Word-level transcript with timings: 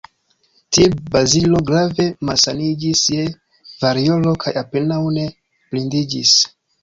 Tie 0.77 0.85
Bazilo 1.15 1.59
grave 1.67 2.07
malsaniĝis 2.29 3.03
je 3.15 3.27
variolo 3.83 4.33
kaj 4.45 4.55
apenaŭ 4.65 4.99
ne 5.19 5.27
blindiĝis. 5.75 6.35